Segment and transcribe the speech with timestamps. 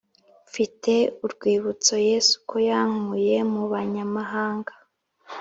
[0.47, 4.73] mfite urwibiutso yesu ko yankuyr mubanyamahanga